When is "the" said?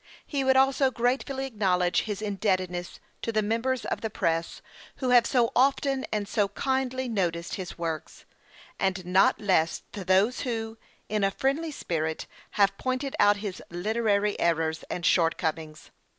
3.31-3.43, 4.01-4.09